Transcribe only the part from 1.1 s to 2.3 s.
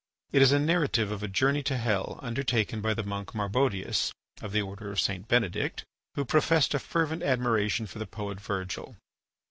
of a journey to hell